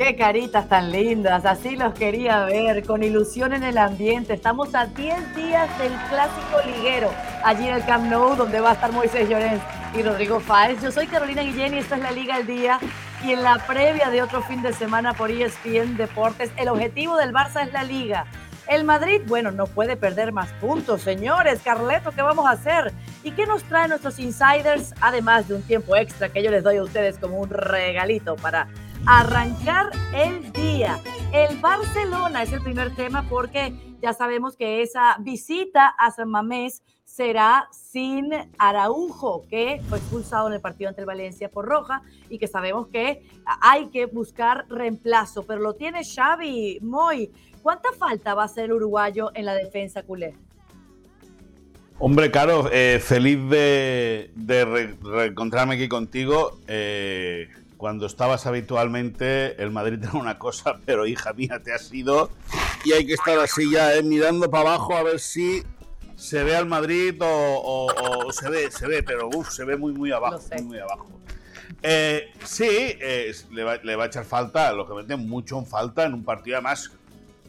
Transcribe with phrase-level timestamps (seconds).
[0.00, 4.32] Qué caritas tan lindas, así los quería ver, con ilusión en el ambiente.
[4.32, 7.10] Estamos a 10 días del clásico liguero,
[7.44, 9.60] allí en el Camp Nou, donde va a estar Moisés Llorens
[9.94, 10.80] y Rodrigo Fáez.
[10.80, 12.78] Yo soy Carolina Guillén y esta es la Liga al Día.
[13.22, 17.34] Y en la previa de otro fin de semana por ESPN Deportes, el objetivo del
[17.34, 18.24] Barça es la Liga.
[18.68, 21.60] El Madrid, bueno, no puede perder más puntos, señores.
[21.62, 22.94] Carleto, ¿qué vamos a hacer?
[23.22, 24.94] ¿Y qué nos traen nuestros insiders?
[25.02, 28.66] Además de un tiempo extra que yo les doy a ustedes como un regalito para
[29.06, 30.98] arrancar el día.
[31.32, 36.82] El Barcelona es el primer tema porque ya sabemos que esa visita a San Mamés
[37.04, 42.38] será sin Araujo, que fue expulsado en el partido ante el Valencia por roja y
[42.38, 43.22] que sabemos que
[43.60, 47.30] hay que buscar reemplazo, pero lo tiene Xavi Moy.
[47.62, 50.34] ¿Cuánta falta va a hacer el uruguayo en la defensa culé?
[51.98, 54.30] Hombre, Caro, eh, feliz de,
[55.02, 56.58] reencontrarme aquí contigo.
[56.66, 57.48] Eh,
[57.80, 62.30] cuando estabas habitualmente, el Madrid era una cosa, pero hija mía, te has ido
[62.84, 65.62] y hay que estar así ya, eh, mirando para abajo a ver si
[66.14, 70.12] se ve al Madrid o, se ve, se ve, pero uff, se ve muy, muy
[70.12, 71.08] abajo, muy, muy abajo.
[71.82, 76.12] Eh, sí, eh, le, va, a echar falta, lo que mete mucho en falta en
[76.12, 76.90] un partido además,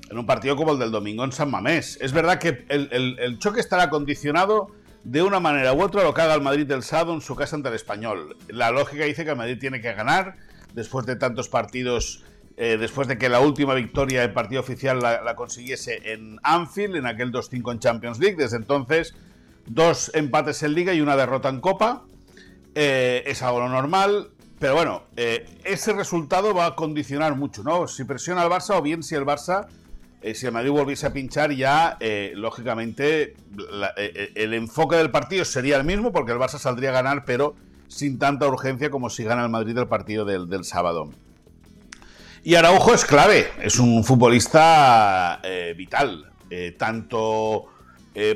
[0.09, 1.97] en un partido como el del domingo en San Mamés.
[1.99, 4.71] Es verdad que el, el choque estará condicionado
[5.03, 7.69] de una manera u otra lo haga el Madrid del sábado en su casa ante
[7.69, 8.37] el español.
[8.47, 10.35] La lógica dice que el Madrid tiene que ganar
[10.73, 12.23] después de tantos partidos,
[12.57, 17.07] eh, después de que la última victoria del partido oficial la, consiguiese en Anfield, en
[17.07, 18.35] aquel 2-5 en Champions League.
[18.37, 19.15] Desde entonces,
[19.65, 22.03] dos empates en Liga y una derrota en Copa.
[22.75, 27.87] Eh, es algo normal, pero bueno, eh, ese resultado va a condicionar mucho, ¿no?
[27.87, 29.67] Si presiona al Barça o bien si el Barça
[30.21, 33.35] eh, si el Madrid volviese a pinchar ya, eh, lógicamente,
[33.97, 37.55] eh, el enfoque del partido sería el mismo porque el Barça saldría a ganar, pero
[37.87, 41.09] sin tanta urgencia como si gana el Madrid el partido del, sábado.
[42.43, 45.41] Y Araujo es clave, es un futbolista
[45.75, 46.31] vital,
[46.77, 47.65] tanto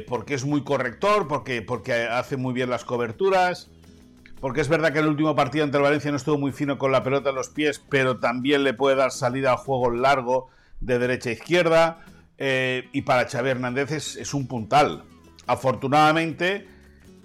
[0.07, 3.69] porque es muy corrector, porque, porque hace muy bien las coberturas,
[4.41, 6.91] porque es verdad que el último partido ante el Valencia no estuvo muy fino con
[6.91, 10.50] la pelota en los pies, pero también le puede dar salida al juego largo
[10.80, 12.00] de derecha a izquierda.
[12.38, 15.03] Eh, y para Xavi Hernández es, un puntal.
[15.47, 16.68] Afortunadamente,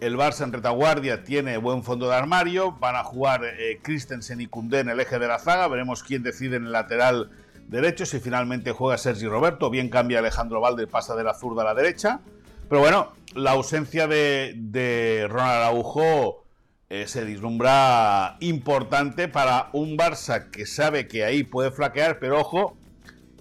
[0.00, 2.72] el Barça en retaguardia tiene buen fondo de armario.
[2.72, 5.68] Van a jugar eh, Christensen y Koundé en el eje de la zaga.
[5.68, 7.30] Veremos quién decide en el lateral
[7.68, 8.06] derecho.
[8.06, 11.74] Si finalmente juega Sergi Roberto, bien cambia Alejandro Valde pasa de la zurda a la
[11.74, 12.20] derecha.
[12.68, 16.44] Pero bueno, la ausencia de, Ronald Araujo
[16.88, 22.76] eh, se vislumbra importante para un Barça que sabe que ahí puede flaquear, pero ojo,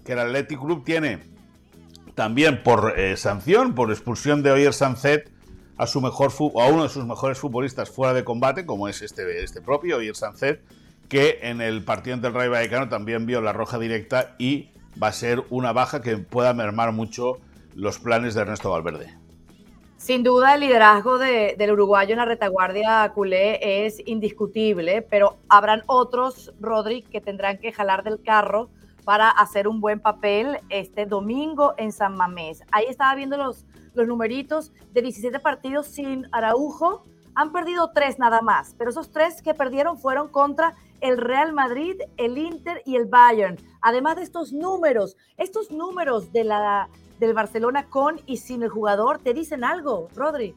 [0.09, 1.19] que el Athletic Club tiene
[2.15, 5.29] también por eh, sanción, por expulsión de Oyer Sanzet
[5.77, 9.43] a, su mejor, a uno de sus mejores futbolistas fuera de combate, como es este,
[9.43, 10.63] este propio Oyer Sanzet,
[11.09, 14.71] que en el partido ante el Rayo Vallecano también vio la roja directa y
[15.01, 17.37] va a ser una baja que pueda mermar mucho
[17.75, 19.15] los planes de Ernesto Valverde.
[19.97, 26.51] Sin duda, el liderazgo del uruguayo en la retaguardia culé es indiscutible, pero habrán otros,
[26.59, 28.71] Rodri, que tendrán que jalar del carro
[29.09, 32.61] para hacer un buen papel este domingo en San Mamés.
[32.71, 33.65] Ahí estaba viendo los,
[33.95, 37.01] los numeritos de 17 partidos sin Araujo.
[37.33, 41.95] Han perdido tres nada más, pero esos tres que perdieron fueron contra el Real Madrid,
[42.17, 43.57] el Inter y el Bayern.
[43.81, 46.87] Además de estos números, estos números de la,
[47.19, 50.55] del Barcelona con y sin el jugador, ¿te dicen algo, Rodri?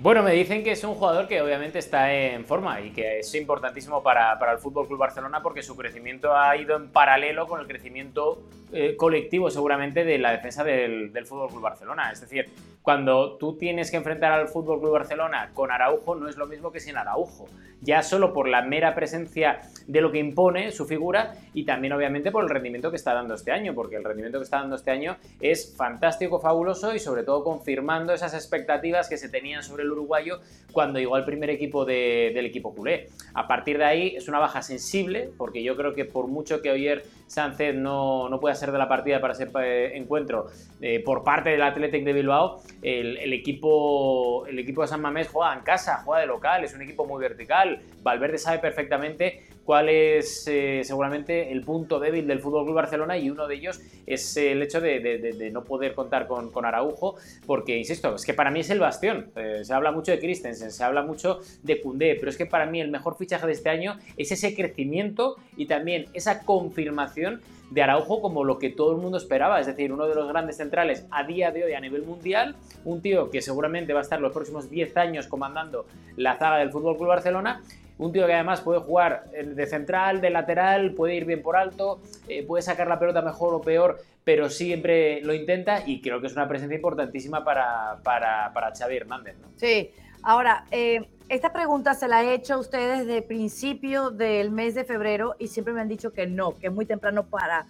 [0.00, 3.34] Bueno, me dicen que es un jugador que obviamente está en forma y que es
[3.34, 7.60] importantísimo para, para el Fútbol Club Barcelona porque su crecimiento ha ido en paralelo con
[7.60, 12.12] el crecimiento eh, colectivo, seguramente, de la defensa del, del Fútbol Club Barcelona.
[12.12, 12.48] Es decir,
[12.82, 16.70] cuando tú tienes que enfrentar al Fútbol Club Barcelona con Araujo, no es lo mismo
[16.70, 17.46] que sin Araujo.
[17.80, 22.30] Ya solo por la mera presencia de lo que impone su figura y también, obviamente,
[22.30, 24.90] por el rendimiento que está dando este año, porque el rendimiento que está dando este
[24.90, 29.87] año es fantástico, fabuloso y, sobre todo, confirmando esas expectativas que se tenían sobre el
[29.92, 30.40] uruguayo
[30.72, 33.08] cuando llegó al primer equipo del equipo culé.
[33.34, 36.70] A partir de ahí es una baja sensible, porque yo creo que por mucho que
[36.70, 40.46] ayer Sánchez no, no pueda ser de la partida para ese eh, encuentro
[40.80, 45.54] eh, por parte del Athletic de Bilbao, el, equipo, el equipo de San Mamés juega
[45.54, 47.80] en casa, juega de local, es un equipo muy vertical.
[48.02, 53.46] Valverde sabe perfectamente cuál es eh, seguramente el punto débil del Club Barcelona y uno
[53.46, 58.32] de ellos es el hecho de, no poder contar con, Araujo, porque insisto, es que
[58.32, 59.30] para mí es el bastión.
[59.36, 62.64] Eh, se habla mucho de Christensen, se habla mucho de Koundé, pero es que para
[62.64, 67.82] mí el mejor fichaje de este año es ese crecimiento y también esa confirmación de
[67.82, 71.04] Araujo como lo que todo el mundo esperaba, es decir, uno de los grandes centrales
[71.10, 72.56] a día de hoy a nivel mundial,
[72.86, 75.84] un tío que seguramente va a estar los próximos 10 años comandando
[76.16, 77.60] la zaga del Fútbol Barcelona
[77.98, 82.00] un tío que además puede jugar de central, de lateral, puede ir bien por alto,
[82.28, 86.28] eh, puede sacar la pelota mejor o peor, pero siempre lo intenta y creo que
[86.28, 89.36] es una presencia importantísima para, para, para Xavi Hernández.
[89.56, 89.90] Sí,
[90.22, 94.84] ahora, eh, esta pregunta se la he hecho a ustedes desde principio del mes de
[94.84, 97.66] febrero y siempre me han dicho que no, que es muy temprano para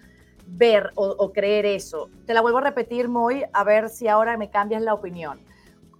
[0.46, 2.08] ver o, creer eso.
[2.26, 5.40] Te la vuelvo a repetir, Moy, a ver si ahora me cambias la opinión.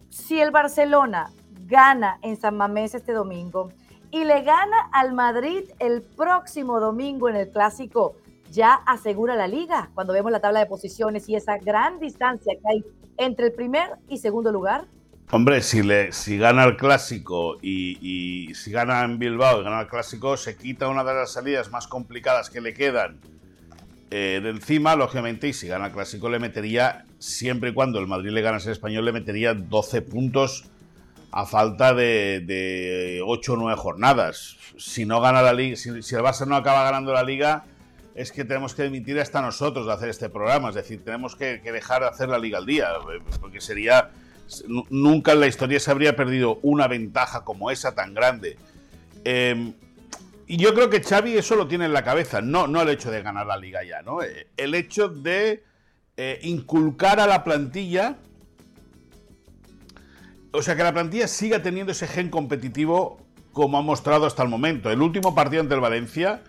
[0.08, 1.30] Si el Barcelona
[1.66, 3.70] gana en San Mamés este domingo
[4.10, 8.16] y le gana al Madrid el próximo domingo en el clásico,
[8.50, 12.68] ya asegura la liga cuando vemos la tabla de posiciones y esa gran distancia que
[12.68, 12.84] hay
[13.18, 14.86] entre el primer y segundo lugar.
[15.30, 19.86] Hombre, si, le, si gana el clásico y, si gana en Bilbao y gana el
[19.86, 23.20] clásico, se quita una de las salidas más complicadas que le quedan
[24.10, 28.06] eh, de encima, lógicamente, y si gana el clásico le metería, siempre y cuando el
[28.06, 30.70] Madrid le gana el español, le metería 12 puntos
[31.30, 34.56] a falta de, de 8 o 9 jornadas.
[34.78, 37.64] Si no gana la liga, si, el Barça no acaba ganando la liga,
[38.14, 40.70] es que tenemos que emitir hasta nosotros de hacer este programa.
[40.70, 42.88] Es decir, tenemos que, dejar de hacer la liga al día,
[43.40, 44.10] porque sería.
[44.66, 48.56] Nunca en la historia se habría perdido una ventaja como esa tan grande.
[49.22, 49.74] Em,
[50.46, 53.10] y yo creo que Xavi eso lo tiene en la cabeza, no, no el hecho
[53.10, 54.22] de ganar la liga ya, ¿no?
[54.22, 55.62] Eh, el hecho de
[56.16, 58.16] eh, inculcar a la plantilla.
[60.52, 63.18] O sea, que la plantilla siga teniendo ese gen competitivo
[63.52, 64.90] como ha mostrado hasta el momento.
[64.90, 66.42] El último partido ante el Valencia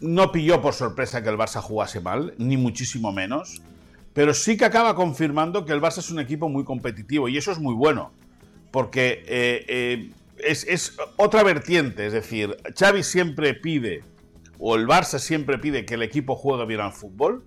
[0.00, 3.62] no pilló por sorpresa que el Barça jugase mal, ni muchísimo menos,
[4.12, 7.52] pero sí que acaba confirmando que el Barça es un equipo muy competitivo y eso
[7.52, 8.12] es muy bueno,
[8.70, 14.02] porque eh, eh, es, otra vertiente, es decir, Xavi siempre pide,
[14.58, 17.44] o el Barça siempre pide que el equipo juegue bien al fútbol,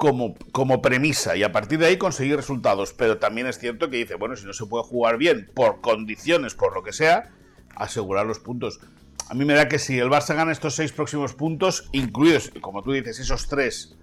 [0.00, 2.94] como, como, premisa y a partir de ahí conseguir resultados.
[2.94, 6.54] Pero también es cierto que dice, bueno, si no se puede jugar bien por condiciones,
[6.54, 7.28] por lo que sea,
[7.76, 8.80] asegurar los puntos.
[9.28, 12.82] A mí me da que si el Barça gana estos seis próximos puntos, incluidos, como
[12.82, 13.94] tú dices, esos tres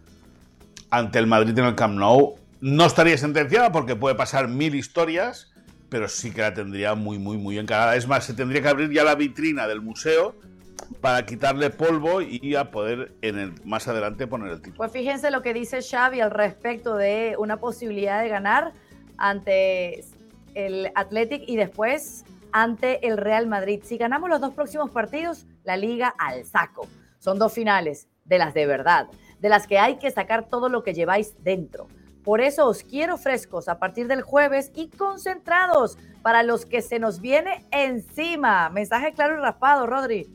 [0.91, 5.51] ante el Madrid en el Camp Nou, no estaría sentenciada porque puede pasar mil historias,
[5.89, 7.95] pero sí que la tendría muy, muy, muy encarada.
[7.95, 10.35] Es más, se tendría que abrir ya la vitrina del museo
[11.01, 14.77] para quitarle polvo y a poder en el, más adelante poner el título.
[14.77, 18.73] Pues fíjense lo que dice Xavi al respecto de una posibilidad de ganar
[19.17, 20.03] ante
[20.53, 23.81] el Athletic y después ante el Real Madrid.
[23.83, 26.87] Si ganamos los dos próximos partidos, la liga al saco.
[27.19, 29.07] Son dos finales de las de verdad,
[29.39, 31.87] de las que hay que sacar todo lo que lleváis dentro.
[32.23, 36.99] Por eso os quiero frescos a partir del jueves y concentrados para los que se
[36.99, 38.69] nos viene encima.
[38.69, 40.27] Mensaje claro y raspado, Rodri.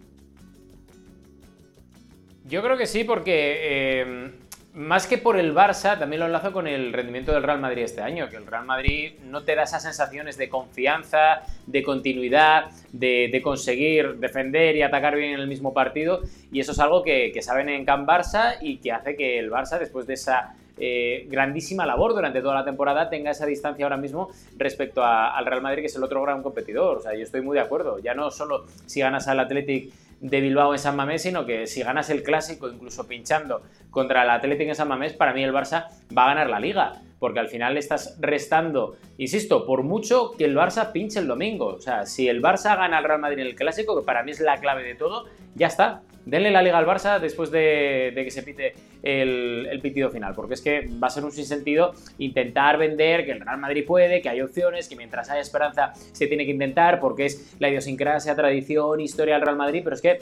[2.53, 4.31] Yo creo que sí, porque eh,
[4.75, 8.03] más que por el Barça, también lo enlazo con el rendimiento del Real Madrid este
[8.03, 13.41] año, que el Real Madrid no te da esas sensaciones de confianza, de continuidad, de,
[13.43, 16.21] conseguir defender y atacar bien en el mismo partido,
[16.53, 19.79] y eso es algo que, saben en Camp Barça y que hace que el Barça,
[19.79, 24.29] después de esa eh, grandísima labor durante toda la temporada, tenga esa distancia ahora mismo
[24.59, 26.99] respecto al Real Madrid, que es el otro gran competidor.
[26.99, 27.99] O sea, yo estoy muy de acuerdo.
[27.99, 29.91] Ya no solo si ganas al Athletic
[30.23, 34.31] de Bilbao en San Mamés, sino que si ganas el clásico, incluso pinchando contra el
[34.31, 37.49] Atlético en San Mamés, para mí el Barça va a ganar la liga, porque al
[37.49, 41.67] final le estás restando, insisto, por mucho que el Barça pinche el domingo.
[41.67, 44.31] O sea, si el Barça gana al Real Madrid en el clásico, que para mí
[44.31, 46.03] es la clave de todo, ya está.
[46.24, 50.55] Denle la liga al Barça después de, que se pite el, el, pitido final, porque
[50.55, 54.29] es que va a ser un sinsentido intentar vender que el Real Madrid puede, que
[54.29, 59.00] hay opciones, que mientras haya esperanza se tiene que intentar, porque es la idiosincrasia, tradición,
[59.00, 60.19] historia del Real Madrid, pero es que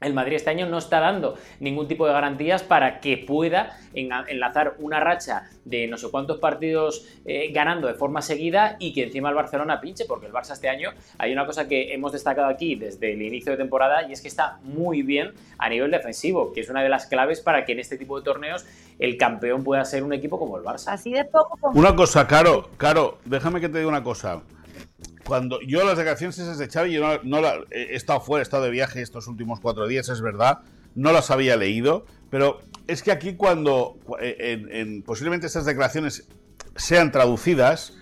[0.00, 4.76] el Madrid este año no está dando ningún tipo de garantías para que pueda enlazar
[4.78, 9.28] una racha de no sé cuántos partidos eh, ganando de forma seguida y que encima
[9.28, 12.76] el Barcelona pinche, porque el Barça este año hay una cosa que hemos destacado aquí
[12.76, 16.60] desde el inicio de temporada y es que está muy bien a nivel defensivo, que
[16.60, 18.64] es una de las claves para que en este tipo de torneos
[18.98, 20.92] el campeón pueda ser un equipo como el Barça.
[20.92, 21.70] Así de poco.
[21.74, 24.42] Una cosa, Caro, Caro, déjame que te diga una cosa
[25.28, 28.70] cuando yo las declaraciones esas de Xavi, yo no, he estado fuera, he estado de
[28.70, 30.60] viaje estos últimos cuatro días, es verdad,
[30.94, 36.26] no las había leído, pero es que aquí cuando en, posiblemente estas declaraciones
[36.76, 37.92] sean traducidas,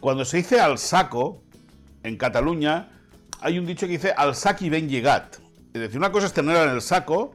[0.00, 1.40] cuando se dice al saco
[2.02, 2.90] en Cataluña,
[3.40, 5.36] hay un dicho que dice al sac y ben llegat.
[5.72, 7.32] Es decir, una cosa es tenerla en el saco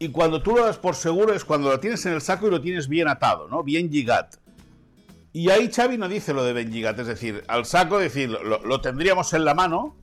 [0.00, 2.50] y cuando tú lo das por seguro es cuando lo tienes en el saco y
[2.50, 3.62] lo tienes bien atado, ¿no?
[3.62, 4.34] Bien llegat.
[5.38, 9.32] Y ahí Xavi no dice lo de Benjigat, es decir, al saco, decir, lo, tendríamos
[9.34, 9.94] en la mano,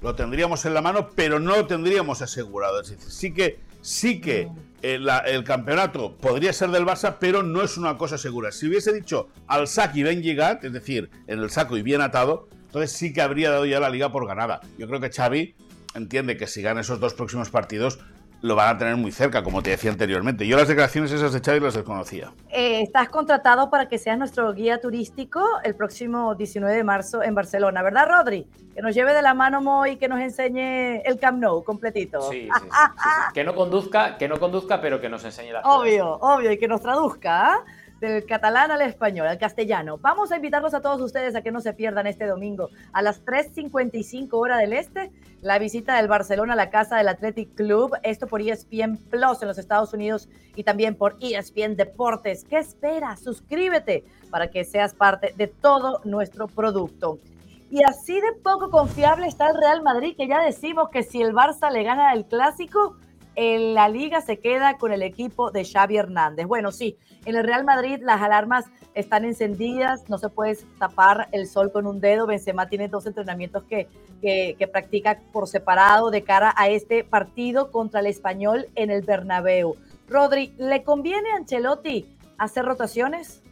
[0.00, 2.80] lo tendríamos en la mano, pero no lo tendríamos asegurado.
[2.80, 4.48] Es decir, sí que, sí que
[4.82, 8.50] el, el campeonato podría ser del Barça, pero no es una cosa segura.
[8.50, 12.48] Si hubiese dicho al saco y Benjigat, es decir, en el saco y bien atado,
[12.66, 14.62] entonces sí que habría dado ya la liga por ganada.
[14.78, 15.54] Yo creo que Xavi
[15.94, 18.00] entiende que si gana esos dos próximos partidos
[18.42, 20.46] lo van a tener muy cerca, como te decía anteriormente.
[20.46, 22.32] Yo las declaraciones esas de Xavi las desconocía.
[22.50, 27.34] Eh, estás contratado para que seas nuestro guía turístico el próximo 19 de marzo en
[27.34, 28.46] Barcelona, ¿verdad, Rodri?
[28.74, 32.20] Que nos lleve de la mano Moy y que nos enseñe el Camp Nou completito.
[32.22, 32.68] Sí, sí,
[33.34, 36.66] Que no conduzca, que no conduzca, pero que nos enseñe la Obvio, obvio, y que
[36.66, 37.54] nos traduzca.
[37.54, 37.64] ¿ah?
[38.02, 39.96] Del catalán al español, al castellano.
[39.96, 43.24] Vamos a invitarlos a todos ustedes a que no se pierdan este domingo a las
[43.24, 48.26] 3.55 hora del este la visita del Barcelona a la casa del Athletic Club, esto
[48.26, 52.44] por ESPN Plus en los Estados Unidos y también por ESPN Deportes.
[52.44, 53.20] ¿Qué esperas?
[53.20, 57.18] Suscríbete para que seas parte de todo nuestro producto.
[57.70, 61.32] Y así de poco confiable está el Real Madrid que ya decimos que si el
[61.32, 62.96] Barça le gana el clásico,
[63.34, 66.46] en la liga se queda con el equipo de Xavi Hernández.
[66.46, 71.46] Bueno, sí, en el Real Madrid las alarmas están encendidas, no se puede tapar el
[71.46, 72.26] sol con un dedo.
[72.26, 73.88] Benzema tiene dos entrenamientos que,
[74.20, 79.76] que, practica por separado de cara a este partido contra el español en el Bernabéu.
[80.08, 82.06] Rodri, ¿le conviene a Ancelotti
[82.38, 83.42] hacer rotaciones?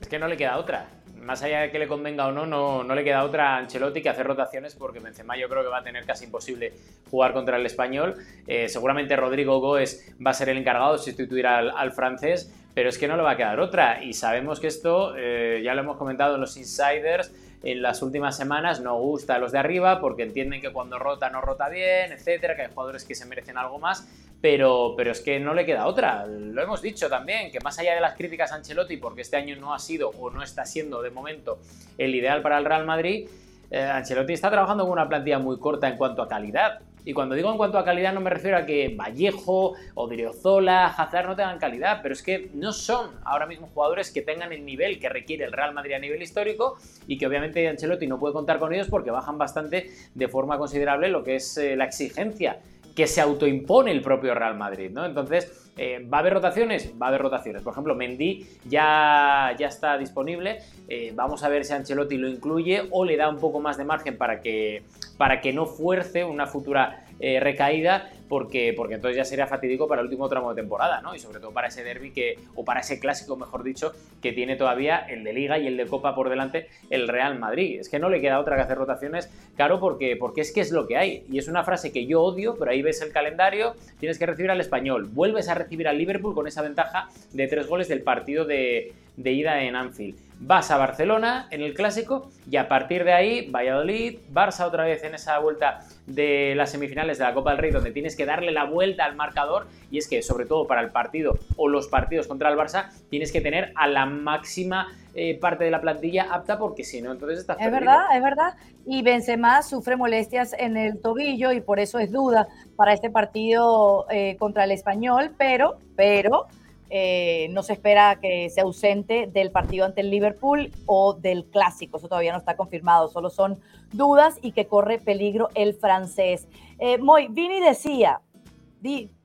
[0.00, 0.95] Es que no le queda otra
[1.26, 4.08] más allá de que le convenga o no, no, le queda otra a Ancelotti que
[4.08, 6.72] hacer rotaciones porque Benzema yo creo que va a tener casi imposible
[7.10, 8.14] jugar contra el español.
[8.46, 12.96] Eh, seguramente Rodrigo Goes va a ser el encargado de sustituir al, francés, pero es
[12.96, 14.02] que no le va a quedar otra.
[14.04, 17.34] Y sabemos que esto, eh, ya lo hemos comentado en los insiders,
[17.66, 21.30] en las últimas semanas no gusta a los de arriba porque entienden que cuando rota
[21.30, 24.08] no rota bien, etcétera, que hay jugadores que se merecen algo más,
[24.40, 26.26] pero, pero es que no le queda otra.
[26.26, 29.56] Lo hemos dicho también, que más allá de las críticas a Ancelotti, porque este año
[29.56, 31.58] no ha sido o no está siendo de momento
[31.98, 33.28] el ideal para el Real Madrid,
[33.68, 36.78] eh, Ancelotti está trabajando con una plantilla muy corta en cuanto a calidad.
[37.06, 41.28] Y cuando digo en cuanto a calidad no me refiero a que Vallejo, Odriozola, Hazard
[41.28, 44.98] no tengan calidad, pero es que no son ahora mismo jugadores que tengan el nivel
[44.98, 48.58] que requiere el Real Madrid a nivel histórico y que obviamente Ancelotti no puede contar
[48.58, 52.58] con ellos porque bajan bastante de forma considerable lo que es eh, la exigencia
[52.96, 55.06] que se autoimpone el propio Real Madrid, ¿no?
[55.06, 56.92] Entonces, eh, ¿Va a haber rotaciones?
[57.00, 57.62] Va a haber rotaciones.
[57.62, 60.60] Por ejemplo, Mendy ya, ya está disponible.
[60.88, 63.84] Eh, vamos a ver si Ancelotti lo incluye o le da un poco más de
[63.84, 64.84] margen para que,
[65.18, 70.00] para que no fuerce una futura eh, recaída, porque, porque entonces ya sería fatídico para
[70.00, 71.14] el último tramo de temporada, ¿no?
[71.14, 74.56] Y sobre todo para ese derby que, o para ese clásico, mejor dicho, que tiene
[74.56, 77.80] todavía el de Liga y el de Copa por delante, el Real Madrid.
[77.80, 80.72] Es que no le queda otra que hacer rotaciones, claro, porque, porque es que es
[80.72, 81.24] lo que hay.
[81.30, 84.50] Y es una frase que yo odio, pero ahí ves el calendario, tienes que recibir
[84.50, 88.44] al español, vuelves a recibir al Liverpool con esa ventaja de tres goles del partido
[88.44, 90.25] de, de ida en Anfield.
[90.38, 95.02] Vas a Barcelona en el clásico y a partir de ahí Valladolid, Barça otra vez
[95.02, 98.52] en esa vuelta de las semifinales de la Copa del Rey donde tienes que darle
[98.52, 102.26] la vuelta al marcador y es que sobre todo para el partido o los partidos
[102.26, 106.58] contra el Barça tienes que tener a la máxima eh, parte de la plantilla apta
[106.58, 108.54] porque si no entonces estás Es verdad, es verdad.
[108.84, 114.04] Y Benzema sufre molestias en el tobillo y por eso es duda para este partido
[114.10, 116.46] eh, contra el Español, pero, pero
[116.88, 121.98] eh, no se espera que se ausente del partido ante el Liverpool o del clásico,
[121.98, 123.58] eso todavía no está confirmado, solo son
[123.92, 126.46] dudas y que corre peligro el francés.
[126.78, 128.20] Eh, Moy, Vini decía,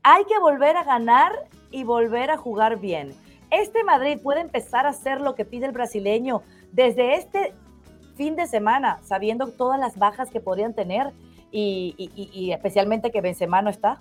[0.03, 1.31] hay que volver a ganar
[1.69, 3.13] y volver a jugar bien.
[3.51, 6.41] Este Madrid puede empezar a hacer lo que pide el brasileño
[6.71, 7.53] desde este
[8.15, 11.11] fin de semana, sabiendo todas las bajas que podrían tener
[11.51, 13.99] y, y especialmente que Benzema no está.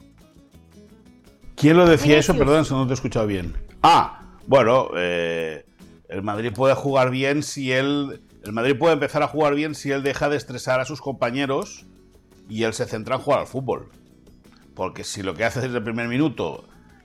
[1.61, 2.35] ¿Quién lo decía eso?
[2.39, 3.55] Perdón, no te he escuchado bien.
[3.83, 5.67] Ah, bueno, eh,
[6.09, 8.23] el Madrid puede jugar bien si él.
[8.43, 11.85] El Madrid puede empezar a jugar bien si él deja de estresar a sus compañeros
[12.49, 13.91] y él se centra en jugar al fútbol.
[14.75, 16.65] Porque si lo que hace desde el primer minuto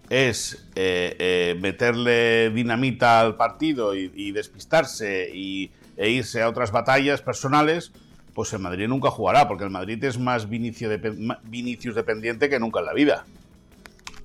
[0.10, 7.22] es eh, eh, meterle dinamita al partido y, despistarse y, e irse a otras batallas
[7.22, 7.92] personales,
[8.34, 12.86] pues el Madrid nunca jugará, porque el Madrid es más Vinicius dependiente que nunca en
[12.86, 13.26] la vida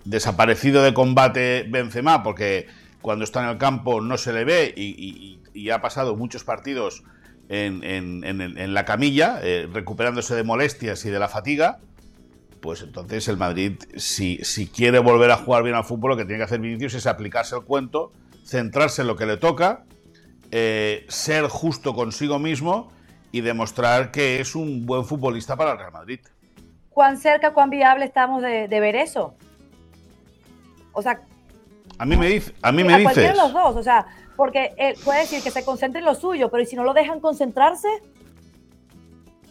[0.04, 2.66] desaparecido de combate Benzema, porque
[3.00, 5.38] cuando está en el campo no se le ve y,
[5.70, 7.02] ha pasado muchos partidos
[7.48, 11.78] en, la camilla, eh, recuperándose de molestias y de la fatiga,
[12.60, 14.38] pues entonces el Madrid, si,
[14.74, 17.56] quiere volver a jugar bien al fútbol, lo que tiene que hacer Vinicius es aplicarse
[17.56, 18.12] el cuento,
[18.44, 19.84] centrarse en lo que le toca,
[20.50, 22.92] eh, ser justo consigo mismo
[23.32, 26.20] y demostrar que es un buen futbolista para el Real Madrid.
[26.90, 29.36] ¿Cuán cerca, cuán viable estamos de ver eso?
[30.92, 31.20] O sea,
[31.98, 33.16] a mí me dice, a mí me dices.
[33.16, 34.06] de los dos, o sea,
[34.36, 36.94] porque él puede decir que se concentre en lo suyo, pero ¿y si no lo
[36.94, 37.88] dejan concentrarse?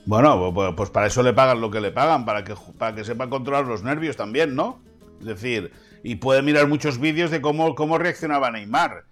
[0.06, 3.04] Bueno, pues, pues para eso le pagan lo que le pagan, para que, para que
[3.04, 4.80] sepa controlar los nervios también, ¿no?
[5.20, 5.72] Es decir,
[6.04, 9.04] y puede mirar muchos vídeos de cómo, cómo reaccionaba Neymar,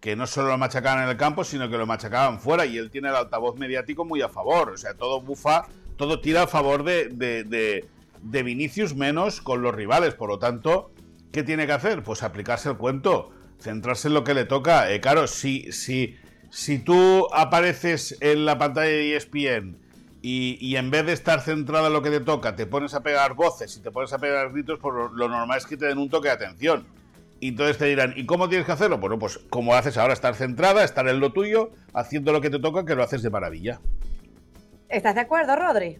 [0.00, 2.66] que no solo lo machacaban en el campo, sino que lo machacaban fuera.
[2.66, 4.70] Y él tiene el altavoz mediático muy a favor.
[4.70, 7.88] O sea, todo bufa, todo tira a favor de, de,
[8.22, 10.14] de, Vinicius, menos con los rivales.
[10.14, 10.90] Por lo tanto,
[11.34, 12.02] ¿qué tiene que hacer?
[12.04, 14.90] Pues aplicarse el cuento, centrarse en lo que le toca.
[14.92, 16.16] Eh, claro, si, si,
[16.48, 19.76] si tú apareces en la pantalla de ESPN
[20.22, 23.34] y, en vez de estar centrada en lo que te toca, te pones a pegar
[23.34, 26.08] voces y te pones a pegar gritos, pues lo, normal es que te den un
[26.08, 26.86] toque de atención.
[27.40, 28.98] Y entonces te dirán, ¿y cómo tienes que hacerlo?
[28.98, 32.60] Bueno, pues como haces ahora, estar centrada, estar en lo tuyo, haciendo lo que te
[32.60, 33.80] toca, que lo haces de maravilla.
[34.88, 35.98] ¿Estás de acuerdo, Rodri?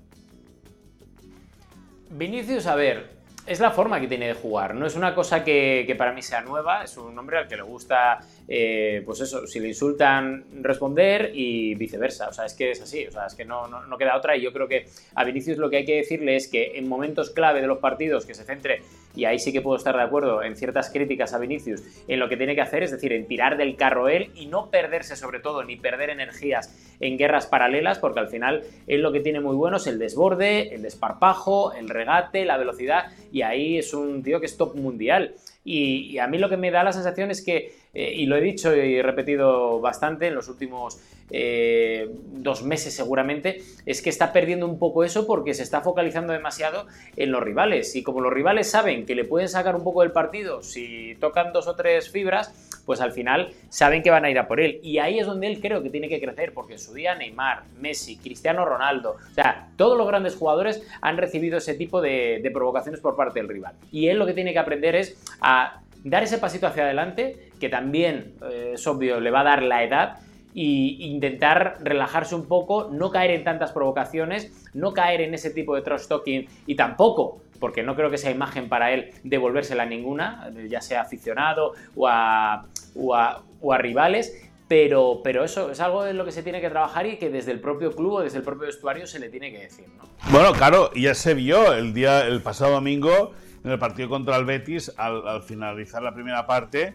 [2.10, 4.74] Vinicius, a ver, es la forma que tiene de jugar.
[4.74, 7.62] No es una cosa que, para mí sea nueva, es un hombre al que le
[7.62, 12.28] gusta, eh, pues eso, si le insultan, responder y viceversa.
[12.28, 14.36] O sea, es que es así, o sea, es que no, no, queda otra.
[14.36, 17.30] Y yo creo que a Vinicius lo que hay que decirle es que en momentos
[17.30, 18.82] clave de los partidos que se centre,
[19.14, 22.28] y ahí sí que puedo estar de acuerdo en ciertas críticas a Vinicius, en lo
[22.28, 25.40] que tiene que hacer, es decir, en tirar del carro él y no perderse sobre
[25.40, 29.56] todo, ni perder energías en guerras paralelas, porque al final él lo que tiene muy
[29.56, 34.40] bueno es el desborde, el desparpajo, el regate, la velocidad y ahí es un tío
[34.40, 35.34] que es top mundial.
[35.64, 38.40] Y, a mí lo que me da la sensación es que, eh, y lo he
[38.42, 44.66] dicho y repetido bastante en los últimos eh, dos meses seguramente, es que está perdiendo
[44.66, 47.96] un poco eso porque se está focalizando demasiado en los rivales.
[47.96, 51.52] Y como los rivales saben que le pueden sacar un poco del partido si tocan
[51.52, 52.52] dos o tres fibras,
[52.84, 54.80] pues al final saben que van a ir a por él.
[54.82, 57.64] Y ahí es donde él creo que tiene que crecer, porque en su día Neymar,
[57.80, 63.00] Messi, Cristiano Ronaldo, o sea, todos los grandes jugadores han recibido ese tipo de, provocaciones
[63.00, 63.74] por parte del rival.
[63.90, 67.68] Y él lo que tiene que aprender es a dar ese pasito hacia adelante, que
[67.68, 70.18] también eh, es obvio, le va a dar la edad,
[70.54, 75.74] y intentar relajarse un poco, no caer en tantas provocaciones, no caer en ese tipo
[75.74, 79.86] de trash talking y tampoco, porque no creo que sea imagen para él devolvérsela a
[79.86, 83.42] ninguna, ya sea aficionado o a, o a,
[83.78, 87.30] rivales, pero, pero, eso es algo en lo que se tiene que trabajar y que
[87.30, 89.86] desde el propio club o desde el propio vestuario se le tiene que decir.
[89.96, 90.04] ¿no?
[90.30, 93.32] Bueno, claro, ya se vio el día, el pasado domingo
[93.62, 96.94] en el partido contra el Betis, al finalizar la primera parte,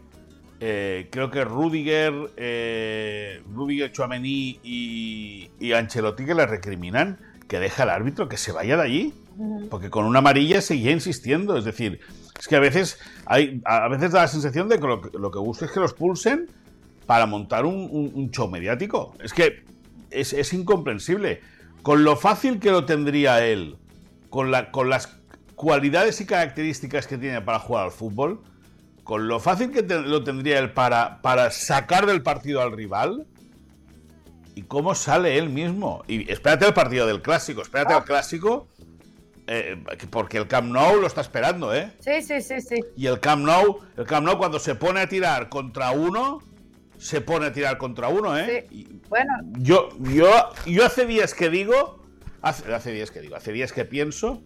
[0.61, 7.83] eh, creo que Rudiger, eh, Rudiger, Chouameni y, y, Ancelotti que le recriminan que deja
[7.83, 9.13] al árbitro que se vaya de allí.
[9.69, 11.57] Porque con una amarilla seguía insistiendo.
[11.57, 12.01] Es decir,
[12.39, 15.65] es que a veces, hay, a veces da la sensación de que lo, que busca
[15.65, 16.47] es que los pulsen
[17.05, 19.13] para montar un, show mediático.
[19.21, 19.65] Es que
[20.09, 21.41] es, es, incomprensible.
[21.81, 23.77] Con lo fácil que lo tendría él,
[24.29, 25.19] con, la, con las
[25.55, 28.41] cualidades y características que tiene para jugar al fútbol,
[29.03, 33.27] con lo fácil que lo tendría él para, para sacar del partido al rival
[34.55, 36.03] y cómo sale él mismo.
[36.07, 38.69] Y espérate el partido del clásico, espérate al clásico,
[39.51, 39.77] eh,
[40.11, 41.91] porque el Camp Nou lo está esperando, ¿eh?
[41.99, 42.75] Sí, sí, sí, sí.
[42.95, 46.39] Y el Camp Nou, el Camp Nou cuando se pone a tirar contra uno,
[46.99, 48.67] se pone a tirar contra uno, ¿eh?
[48.69, 49.01] Sí.
[49.09, 49.33] bueno.
[49.57, 50.29] Yo, yo,
[50.67, 51.97] yo hace días que digo,
[52.43, 54.43] hace, hace días que digo, hace días que pienso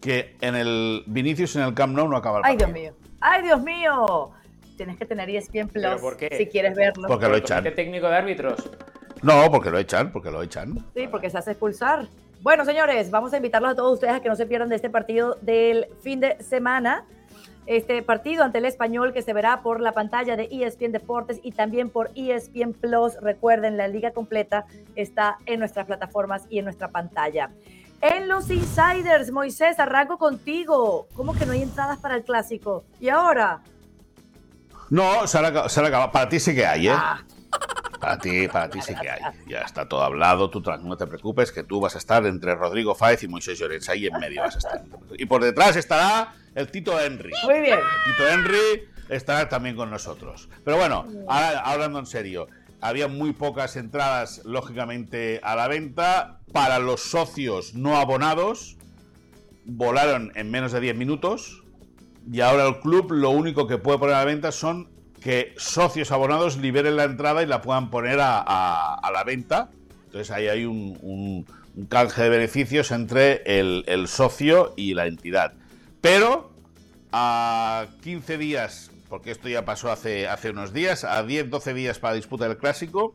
[0.00, 2.66] que en el Vinicius en el Camp Nou no acaba el partido.
[2.66, 2.94] Ay, Dios mío.
[3.20, 4.30] ¡Ay, Dios mío!
[4.76, 6.00] Tienes que tener ESPN Plus
[6.36, 7.08] si quieres verlo.
[7.08, 7.64] Porque lo echan.
[7.64, 8.70] ¿Qué técnico de árbitros?
[9.22, 10.86] No, porque lo echan, porque lo echan.
[10.94, 12.06] Sí, porque se hace expulsar.
[12.40, 14.90] Bueno, señores, vamos a invitarlos a todos ustedes a que no se pierdan de este
[14.90, 17.04] partido del fin de semana.
[17.66, 21.52] Este partido ante el español que se verá por la pantalla de ESPN Deportes y
[21.52, 23.16] también por ESPN Plus.
[23.20, 27.50] Recuerden, la liga completa está en nuestras plataformas y en nuestra pantalla.
[28.00, 31.08] En los Insiders, Moisés, arranco contigo.
[31.14, 32.84] ¿Cómo que no hay entradas para el clásico?
[33.00, 33.60] ¿Y ahora?
[34.90, 36.12] No, se acabado.
[36.12, 36.94] Para ti sí que hay, ¿eh?
[36.94, 37.20] Ah.
[38.00, 39.20] Para ti, para ti sí que hay.
[39.46, 42.94] Ya está todo hablado, tú no te preocupes, que tú vas a estar entre Rodrigo
[42.94, 43.88] Fáez y Moisés Llorens.
[43.88, 44.84] Ahí en medio vas a estar.
[45.18, 47.32] Y por detrás estará el Tito Henry.
[47.44, 47.78] Muy bien.
[47.78, 50.48] El Tito Henry estará también con nosotros.
[50.64, 52.48] Pero bueno, ahora hablando en serio,
[52.80, 56.38] había muy pocas entradas, lógicamente, a la venta.
[56.52, 58.76] Para los socios no abonados,
[59.64, 61.62] volaron en menos de 10 minutos.
[62.30, 64.88] Y ahora el club lo único que puede poner a la venta son
[65.20, 69.70] que socios abonados liberen la entrada y la puedan poner a, la venta.
[70.06, 71.46] Entonces ahí hay un,
[71.88, 75.52] canje de beneficios entre el, el socio y la entidad.
[76.00, 76.52] Pero
[77.12, 82.16] a 15 días porque esto ya pasó hace, unos días, a 10-12 días para la
[82.16, 83.14] disputa del clásico.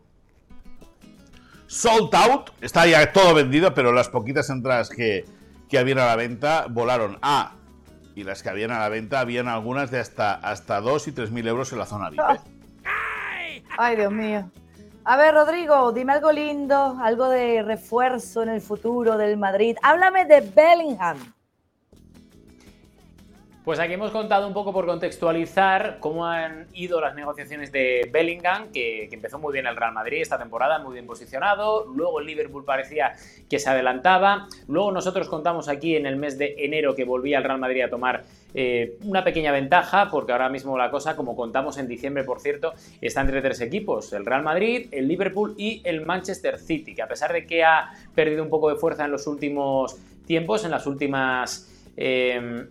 [1.68, 5.26] Sold out, está ya todo vendido, pero las poquitas entradas que,
[5.70, 7.56] que habían a la venta volaron a.
[8.15, 11.32] Y las que habían a la venta habían algunas de hasta, hasta 2 y 3
[11.32, 12.21] mil euros en la zona VIP.
[13.78, 14.49] Ay, Dios mío.
[15.06, 19.76] A ver, Rodrigo, dime algo lindo, algo de refuerzo en el futuro del Madrid.
[19.82, 21.17] Háblame de Bellingham.
[23.63, 28.73] Pues aquí hemos contado un poco por contextualizar cómo han ido las negociaciones de Bellingham,
[28.73, 31.86] que, empezó muy bien el Real Madrid esta temporada, muy bien posicionado.
[31.86, 33.13] Luego el Liverpool parecía
[33.49, 34.49] que se adelantaba.
[34.67, 37.89] Luego nosotros contamos aquí en el mes de enero que volvía el Real Madrid a
[37.89, 42.41] tomar eh, una pequeña ventaja, porque ahora mismo la cosa, como contamos en diciembre, por
[42.41, 47.02] cierto, está entre tres equipos: el Real Madrid, el Liverpool y el Manchester City, que
[47.02, 49.95] a pesar de que ha perdido un poco de fuerza en los últimos
[50.26, 51.69] tiempos, en las últimas.
[51.95, 52.65] Eh,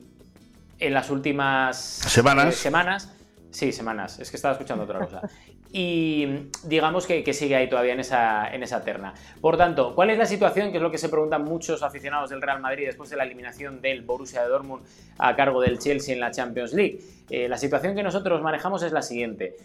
[0.83, 2.55] en las últimas semanas.
[2.55, 3.15] Eh, semanas.
[3.51, 4.19] Sí, semanas.
[4.19, 5.21] Es que estaba escuchando otra cosa.
[5.75, 9.15] Y digamos que, sigue ahí todavía en esa, en esa terna.
[9.41, 10.71] Por tanto, ¿cuál es la situación?
[10.71, 13.81] Que es lo que se preguntan muchos aficionados del Real Madrid después de la eliminación
[13.81, 14.85] del Borussia de Dortmund
[15.17, 17.01] a cargo del Chelsea en la Champions League.
[17.31, 19.57] Eh, la situación que nosotros manejamos es la siguiente.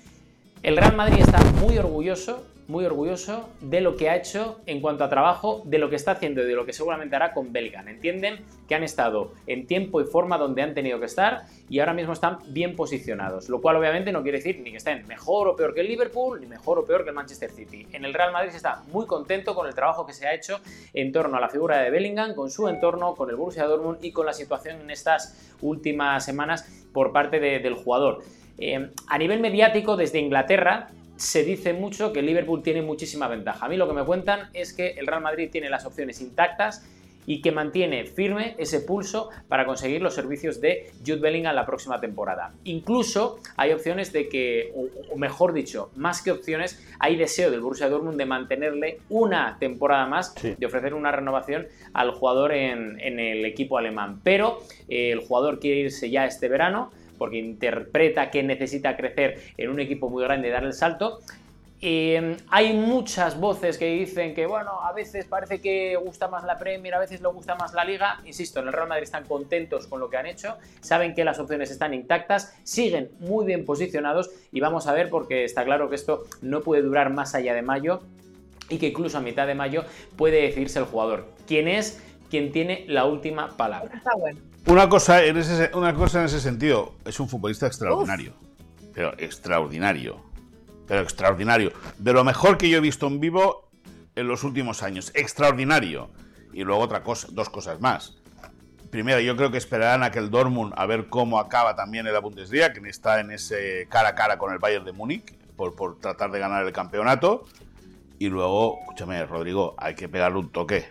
[0.64, 5.04] El Real Madrid está muy orgulloso, muy orgulloso de lo que ha hecho en cuanto
[5.04, 7.88] a trabajo, de lo que está haciendo y de lo que seguramente hará con Belgan.
[7.88, 11.94] Entienden que han estado en tiempo y forma donde han tenido que estar y ahora
[11.94, 15.56] mismo están bien posicionados, lo cual obviamente no quiere decir ni que estén mejor o
[15.56, 17.88] peor que el Liverpool, ni mejor o peor que el Manchester City.
[17.94, 20.60] En el Real Madrid se está muy contento con el trabajo que se ha hecho
[20.94, 24.12] en torno a la figura de Bellingham, con su entorno, con el Borussia Dortmund y
[24.12, 28.24] con la situación en estas últimas semanas por parte del jugador.
[28.58, 33.66] Eh, a nivel mediático, desde Inglaterra, se dice mucho que Liverpool tiene muchísima ventaja.
[33.66, 36.88] A mí lo que me cuentan es que el Real Madrid tiene las opciones intactas
[37.28, 42.00] y que mantiene firme ese pulso para conseguir los servicios de Jude Bellingham la próxima
[42.00, 42.54] temporada.
[42.64, 44.74] Incluso hay opciones de que,
[45.12, 50.06] o mejor dicho, más que opciones, hay deseo del Borussia Dortmund de mantenerle una temporada
[50.06, 54.22] más, de ofrecer una renovación al jugador en, el equipo alemán.
[54.24, 59.70] Pero eh, el jugador quiere irse ya este verano porque interpreta que necesita crecer en
[59.70, 61.20] un equipo muy grande y dar el salto.
[61.80, 66.58] Eh, hay muchas voces que dicen que, bueno, a veces parece que gusta más la
[66.58, 68.20] Premier, a veces le gusta más la Liga.
[68.26, 71.38] Insisto, en el Real Madrid están contentos con lo que han hecho, saben que las
[71.38, 75.96] opciones están intactas, siguen muy bien posicionados y vamos a ver porque está claro que
[75.96, 78.02] esto no puede durar más allá de mayo
[78.70, 81.28] y que incluso a mitad de mayo puede decidirse el jugador.
[81.46, 82.04] ¿Quién es?
[82.30, 83.96] Quien tiene la última palabra.
[83.96, 84.40] Está bueno.
[84.66, 88.34] Una cosa, en ese, una cosa en ese sentido, es un futbolista extraordinario.
[88.94, 90.22] Pero extraordinario.
[90.88, 91.72] Pero extraordinario.
[91.98, 93.70] De lo mejor que yo he visto en vivo
[94.16, 95.12] en los últimos años.
[95.14, 96.10] Extraordinario.
[96.52, 98.18] Y luego otra cosa, dos cosas más.
[98.90, 102.14] Primero, yo creo que esperarán a que el Dortmund a ver cómo acaba también en
[102.14, 105.76] la Bundesliga, que está en ese cara a cara con el Bayern de Múnich, por,
[105.76, 107.46] por tratar de ganar el campeonato.
[108.20, 110.88] Y luego, escúchame, Rodrigo, hay que pegarle un toque.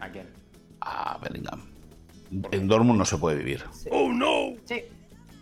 [0.00, 0.28] ¿A quién?
[0.80, 1.78] A Bellingham
[2.30, 3.64] en Dortmund no se puede vivir.
[3.90, 4.54] ¡Oh, no!
[4.64, 4.84] Sí.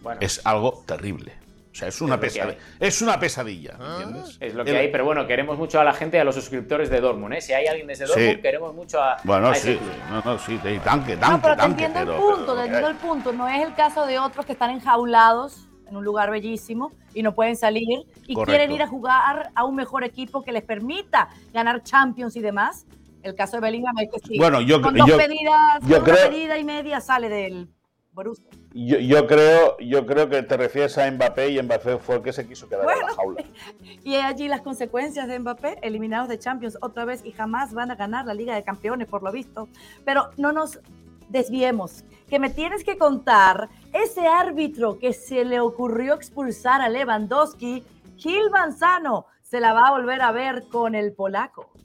[0.02, 0.20] Bueno.
[0.20, 1.32] Es algo terrible.
[1.72, 4.38] O sea, es una, pesadilla, es una pesadilla, ¿entiendes?
[4.40, 7.02] Es lo que hay, pero bueno, queremos mucho a la gente, a los suscriptores de
[7.02, 7.42] Dortmund, ¿eh?
[7.42, 9.18] Si hay alguien desde Dortmund, queremos mucho a.
[9.24, 12.88] Bueno, sí, no, no, sí, tanque, tanque, no, pero te entiendo el punto, te entiendo
[12.88, 13.32] el punto.
[13.34, 17.34] No es el caso de otros que están enjaulados en un lugar bellísimo y no
[17.34, 21.82] pueden salir y quieren ir a jugar a un mejor equipo que les permita ganar
[21.82, 22.86] Champions y demás.
[23.26, 24.38] El caso de Bellingham es que sí.
[24.38, 27.68] Bueno, yo, con dos pedidas, yo creo, una pedida y media sale del
[28.12, 28.46] Borussia.
[28.72, 32.32] Yo, yo, creo, yo creo que te refieres a Mbappé y Mbappé fue el que
[32.32, 33.44] se quiso quedar en la jaula.
[34.04, 37.96] Y allí las consecuencias de Mbappé, eliminados de Champions otra vez y jamás van a
[37.96, 39.68] ganar la Liga de Campeones, por lo visto.
[40.04, 40.78] Pero no nos
[41.28, 47.82] desviemos, que me tienes que contar ese árbitro que se le ocurrió expulsar a Lewandowski,
[48.16, 51.75] Gil Manzano, se la va a volver a ver con el polaco.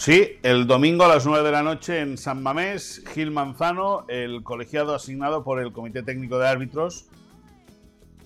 [0.00, 4.42] Sí, el domingo a las 9 de la noche en San Mamés, Gil Manzano, el
[4.42, 7.04] colegiado asignado por el Comité Técnico de Árbitros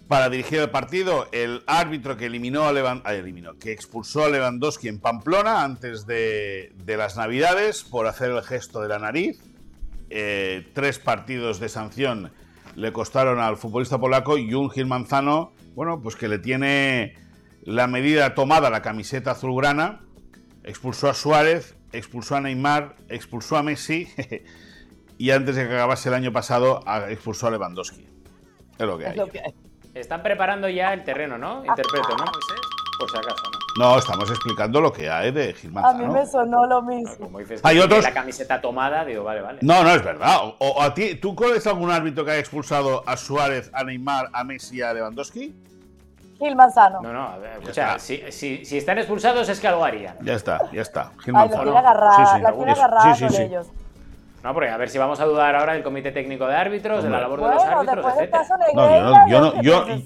[0.07, 4.87] para dirigir el partido, el árbitro que eliminó a ah, eliminó, que expulsó a Lewandowski
[4.87, 9.41] en Pamplona antes de, las Navidades por hacer el gesto de la nariz.
[10.11, 12.31] Eh, tres partidos de sanción
[12.77, 17.17] le costaron al futbolista polaco y un Gil Manzano, bueno, pues que le tiene
[17.65, 20.04] la medida tomada la camiseta azulgrana
[20.64, 24.09] expulsó a Suárez, expulsó a Neymar, expulsó a Messi
[25.18, 28.09] y antes de que acabase el año pasado expulsó a Lewandowski.
[28.79, 29.55] Es lo que hay.
[29.94, 31.64] Están preparando ya el terreno, ¿no?
[31.64, 32.61] Interpreto, ¿no, Moisés?
[32.98, 33.64] Por si acaso, ¿no?
[33.77, 35.85] No, estamos explicando lo que hay de Gilman.
[35.85, 37.31] A mí me sonó lo mismo.
[37.62, 38.05] hay otros.
[38.05, 39.59] La camiseta tomada, digo, vale, vale.
[39.62, 40.55] No, no es verdad.
[40.59, 44.44] O, a ti, ¿tú conoces algún árbitro que haya expulsado a Suárez, a Neymar, a
[44.44, 45.55] Messi y a Lewandowski?
[46.38, 47.01] Gil Manzano.
[47.01, 50.16] No, no, a ver, escucha, si, si, si, están expulsados es que algo harían.
[50.23, 51.12] Ya está, ya está.
[51.23, 51.62] Gil Manzano.
[51.62, 53.66] Ay, la tiene agarrada, sí, sí, la tiene agarrada sí, sí, ellos.
[54.44, 57.09] No, porque a ver si vamos a dudar ahora del comité técnico de árbitros, de
[57.09, 58.35] la labor de los árbitros, etc.
[58.75, 60.03] No, yo no, yo, yo,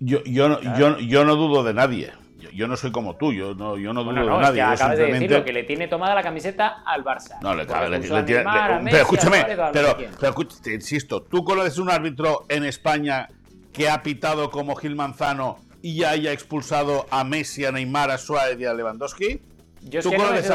[0.00, 2.12] yo, yo, yo, yo, yo no dudo de nadie.
[2.52, 4.62] yo, no soy como tú, yo no, yo no dudo no, de nadie.
[4.62, 7.38] Es que acabas de decirlo, que le tiene tomada la camiseta al Barça.
[7.40, 8.44] No, le, le, le, tiene.
[8.84, 13.28] pero escúchame, pero, pero, te insisto, ¿tú conoces un árbitro en España
[13.76, 18.16] que ha pitado como Gil Manzano y ya haya expulsado a Messi, a Neymar, a
[18.16, 19.42] Suárez y a Lewandowski?
[19.82, 20.50] Yo ¿Tú conoces,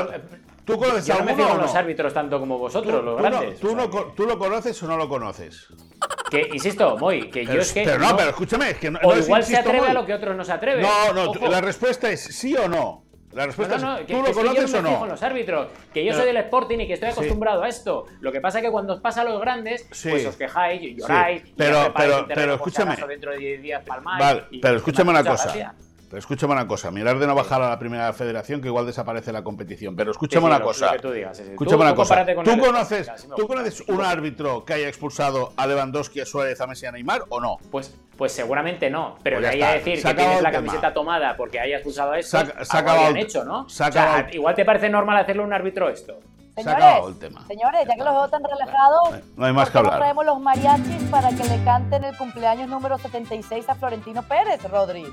[0.65, 3.59] ¿Tú conoces Yo no me fijo los árbitros tanto como vosotros, los grandes.
[3.59, 3.77] ¿tú,
[4.15, 5.67] ¿Tú lo conoces o no lo conoces?
[6.31, 7.83] Que, insisto, Moy, que yo es que.
[7.83, 8.99] Pero no, pero escúchame, es que no.
[9.03, 10.81] O igual se atreve a lo que otros no se atreven.
[10.81, 13.03] No, no, la respuesta es sí o no.
[13.33, 14.89] La respuesta no, es, ¿tú lo conoces o no?
[14.89, 18.05] Fijo en los árbitros, que yo soy del Sporting y que estoy acostumbrado a esto.
[18.19, 21.43] Lo que pasa es que cuando os pasa a los grandes, pues os quejáis, lloráis,
[21.55, 22.95] pero, pero, pero escúchame.
[23.07, 25.75] Dentro de 10 días palmáis, vale, pero escúchame una cosa.
[26.11, 29.31] Pero escúchame una cosa, mirar de no bajar a la primera federación que igual desaparece
[29.31, 29.95] la competición.
[29.95, 30.93] Pero escúchame una cosa.
[30.93, 32.25] Escúchame una cosa.
[32.43, 36.85] ¿Tú conoces, ¿tú conoces un árbitro que haya expulsado a Lewandowski, a Suárez, a Messi,
[36.85, 37.59] a Neymar o no?
[37.71, 39.15] Pues, pues seguramente no.
[39.23, 42.39] Pero pues le a decir que tienes la camiseta tomada porque haya expulsado a esto,
[42.39, 43.65] se ha, hecho, ¿no?
[44.33, 46.19] igual te parece normal hacerle un árbitro esto.
[46.55, 47.47] Señores, el tema.
[47.47, 49.99] señores, ya que los veo tan relajados, no hay más que hablar.
[49.99, 55.05] traemos los mariachis para que le canten el cumpleaños número 76 a Florentino Pérez, Rodri.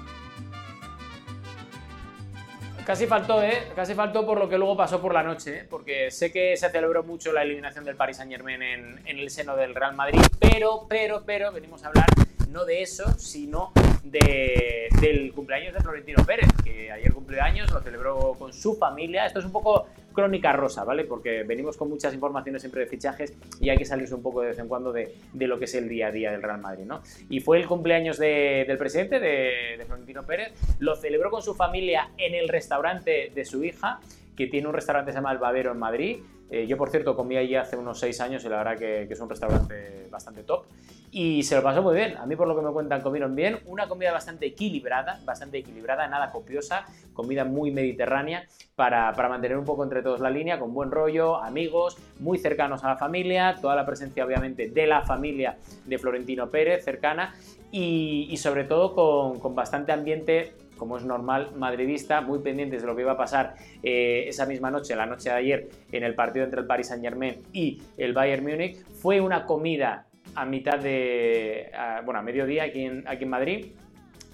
[2.88, 3.64] Casi faltó, ¿eh?
[3.76, 5.66] Casi faltó por lo que luego pasó por la noche, ¿eh?
[5.68, 9.28] porque sé que se celebró mucho la eliminación del Paris Saint Germain en, en el
[9.28, 12.06] seno del Real Madrid, pero, pero, pero, venimos a hablar
[12.48, 13.72] no de eso, sino
[14.04, 19.26] de, del cumpleaños de Florentino Pérez, que ayer cumplió años, lo celebró con su familia.
[19.26, 21.04] Esto es un poco crónica rosa, ¿vale?
[21.04, 24.48] Porque venimos con muchas informaciones siempre de fichajes y hay que salirse un poco de
[24.48, 26.84] vez en cuando de, de lo que es el día a día del Real Madrid,
[26.84, 27.02] ¿no?
[27.30, 32.34] Y fue el cumpleaños del presidente, de, Florentino Pérez, lo celebró con su familia en
[32.34, 34.00] el restaurante de su hija,
[34.38, 36.20] que tiene un restaurante que se llama El Babero en Madrid.
[36.48, 39.20] Eh, yo, por cierto, comí allí hace unos seis años y la verdad que, es
[39.20, 40.64] un restaurante bastante top
[41.10, 42.16] y se lo pasó muy bien.
[42.16, 43.58] A mí, por lo que me cuentan, comieron bien.
[43.66, 48.46] Una comida bastante equilibrada, bastante equilibrada, nada copiosa, comida muy mediterránea
[48.76, 52.90] para, mantener un poco entre todos la línea, con buen rollo, amigos, muy cercanos a
[52.90, 57.34] la familia, toda la presencia, obviamente, de la familia de Florentino Pérez, cercana,
[57.72, 63.02] y, sobre todo con bastante ambiente como es normal, madridista, muy pendientes de lo que
[63.02, 66.60] iba a pasar eh, esa misma noche, la noche de ayer, en el partido entre
[66.60, 68.78] el Paris Saint Germain y el Bayern Múnich.
[68.94, 71.70] Fue una comida a mitad de,
[72.04, 73.66] bueno, a mediodía aquí en, aquí en Madrid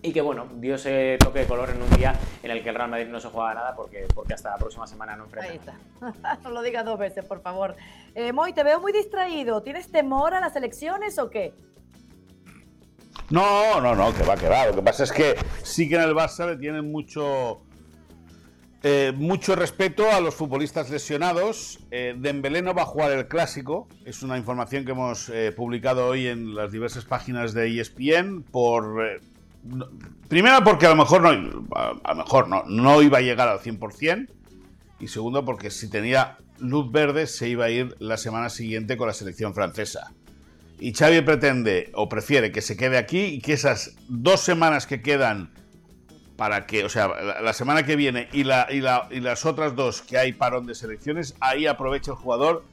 [0.05, 2.75] y que bueno, dio ese toque de color en un día en el que el
[2.75, 5.51] Real Madrid no se juega nada porque, porque hasta la próxima semana no enfrenta.
[5.51, 6.39] Ahí está.
[6.43, 7.75] no lo digas dos veces, por favor.
[8.15, 9.63] Eh, te veo muy distraído.
[9.63, 11.55] ¿Tienes temor a las elecciones o qué?
[13.31, 14.67] No, no, no, que va, que va.
[14.67, 17.63] Lo que pasa es que sí que en el Barça le tienen mucho
[18.87, 21.79] eh, mucho respeto a los futbolistas lesionados.
[21.91, 23.89] Eh, Dembélé no va a jugar el clásico.
[24.05, 28.43] Es una información que hemos eh, publicado hoy en las diversas páginas de ESPN.
[28.43, 29.21] Por, eh,
[30.29, 33.61] primero porque a lo mejor, no, a, lo mejor no, no iba a llegar al
[33.61, 34.29] 100%.
[35.01, 39.07] Y segundo porque si tenía luz verde se iba a ir la semana siguiente con
[39.07, 40.13] la selección francesa.
[40.85, 45.01] Y Xavi pretende o prefiere que se quede aquí y que esas dos semanas que
[45.01, 45.49] quedan
[46.37, 47.09] para que, o sea,
[47.41, 50.67] la, semana que viene y, la, y, la, y, las otras dos que hay parón
[50.67, 52.67] de selecciones, ahí aprovecha el jugador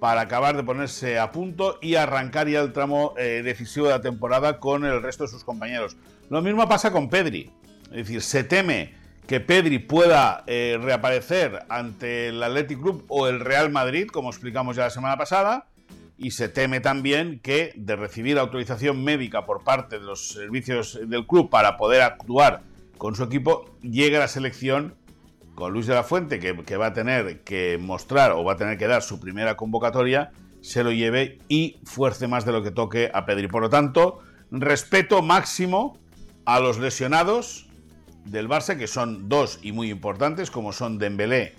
[0.00, 4.00] para acabar de ponerse a punto y arrancar ya el tramo eh, decisivo de la
[4.00, 5.96] temporada con el resto de sus compañeros.
[6.30, 7.52] Lo mismo pasa con Pedri,
[7.92, 8.92] es decir, se teme
[9.28, 14.74] que Pedri pueda eh, reaparecer ante el Athletic Club o el Real Madrid, como explicamos
[14.74, 15.68] ya la semana pasada,
[16.22, 21.26] y se teme también que de recibir autorización médica por parte de los servicios del
[21.26, 22.62] club para poder actuar
[22.96, 24.94] con su equipo, llega a la selección
[25.56, 28.78] con Luis de la Fuente, que, va a tener que mostrar o va a tener
[28.78, 30.30] que dar su primera convocatoria,
[30.60, 33.48] se lo lleve y fuerce más de lo que toque a Pedri.
[33.48, 34.20] Por lo tanto,
[34.52, 35.98] respeto máximo
[36.44, 37.68] a los lesionados
[38.24, 41.56] del Barça, que son dos y muy importantes, como son Dembélé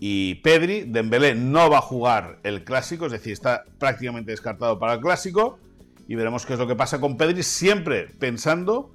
[0.00, 0.84] y Pedri.
[0.86, 5.58] Dembélé no va a jugar el clásico, es decir, está prácticamente descartado para el clásico.
[6.06, 8.92] Y veremos qué es lo que pasa con Pedri, siempre pensando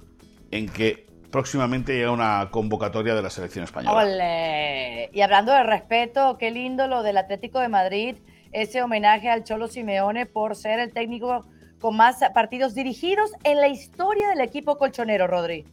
[0.50, 5.08] en que próximamente llega una convocatoria de la selección española.
[5.12, 8.16] Y hablando de respeto, qué lindo lo del Atlético de Madrid,
[8.52, 11.44] ese homenaje al Cholo Simeone por ser el técnico
[11.80, 15.66] con más partidos dirigidos en la historia del equipo colchonero, Rodri.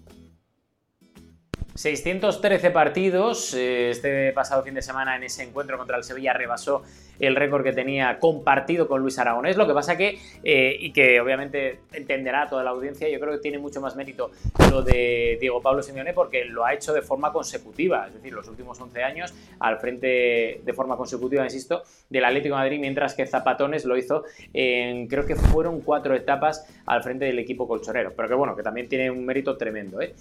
[1.75, 3.53] 613 partidos.
[3.53, 6.83] Eh, este pasado fin de semana en ese encuentro contra el Sevilla rebasó
[7.21, 9.55] el récord que tenía compartido con Luis Aragonés.
[9.55, 13.39] Lo que pasa que, eh, y que obviamente entenderá toda la audiencia, yo creo que
[13.39, 14.31] tiene mucho más mérito
[14.71, 18.47] lo de Diego Pablo Simeone porque lo ha hecho de forma consecutiva, es decir, los
[18.47, 23.27] últimos 11 años al frente de forma consecutiva, insisto, del Atlético de Madrid, mientras que
[23.27, 28.27] Zapatones lo hizo en, creo que fueron cuatro etapas al frente del equipo colchonero, pero
[28.27, 29.99] que bueno, que también tiene un mérito tremendo.
[30.01, 30.13] ¿eh?